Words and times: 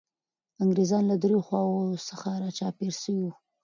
انګریزان 0.63 1.03
له 1.07 1.15
دریو 1.21 1.45
خواوو 1.47 2.01
څخه 2.09 2.29
را 2.41 2.49
چاپېر 2.57 2.93
سوي 3.01 3.21
وو. 3.23 3.33